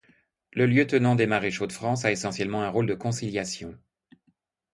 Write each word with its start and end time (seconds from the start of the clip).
Le 0.53 0.65
lieutenant 0.65 1.13
des 1.13 1.27
maréchaux 1.27 1.67
de 1.67 1.71
France 1.71 2.05
a 2.05 2.11
essentiellement 2.11 2.63
un 2.63 2.69
rôle 2.69 2.87
de 2.87 2.95
conciliation. 2.95 3.77